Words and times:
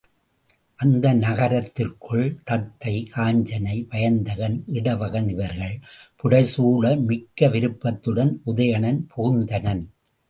அந்த 0.75 1.13
நகரத்திற்குள் 1.13 2.39
தத்தை, 2.43 2.93
காஞ்சனை, 3.15 3.75
வயந்தகன், 3.87 4.63
இடவகன் 4.73 5.29
இவர்கள் 5.29 5.77
புடைசூழ 6.23 6.99
மிக்க 7.05 7.49
விருப்பத்துடன் 7.49 8.33
உதயணன் 8.45 9.01
புகுந்தனன். 9.15 9.85